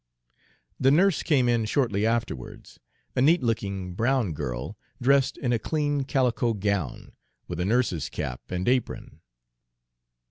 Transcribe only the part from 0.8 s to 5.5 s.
nurse came in shortly afterwards, a neat looking brown girl, dressed